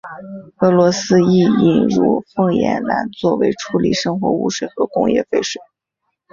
[0.57, 5.61] 俄罗斯亦引入凤眼蓝作为处理生活污水和工业废水。